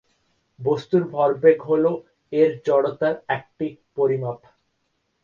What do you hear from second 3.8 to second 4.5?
পরিমাপ।